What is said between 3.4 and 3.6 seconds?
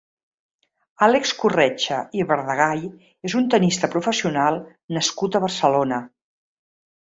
un